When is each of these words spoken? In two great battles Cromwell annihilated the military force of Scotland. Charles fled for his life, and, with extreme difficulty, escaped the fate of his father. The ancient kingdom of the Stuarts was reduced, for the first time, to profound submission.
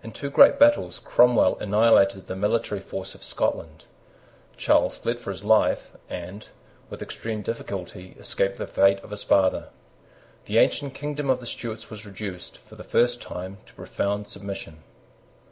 In 0.00 0.12
two 0.12 0.30
great 0.30 0.60
battles 0.60 1.00
Cromwell 1.00 1.58
annihilated 1.58 2.28
the 2.28 2.36
military 2.36 2.78
force 2.80 3.16
of 3.16 3.24
Scotland. 3.24 3.86
Charles 4.56 4.96
fled 4.96 5.18
for 5.18 5.32
his 5.32 5.42
life, 5.42 5.90
and, 6.08 6.46
with 6.88 7.02
extreme 7.02 7.42
difficulty, 7.42 8.14
escaped 8.16 8.58
the 8.58 8.68
fate 8.68 9.00
of 9.00 9.10
his 9.10 9.24
father. 9.24 9.70
The 10.44 10.58
ancient 10.58 10.94
kingdom 10.94 11.28
of 11.28 11.40
the 11.40 11.46
Stuarts 11.46 11.90
was 11.90 12.06
reduced, 12.06 12.58
for 12.58 12.76
the 12.76 12.84
first 12.84 13.20
time, 13.20 13.58
to 13.66 13.74
profound 13.74 14.28
submission. 14.28 14.84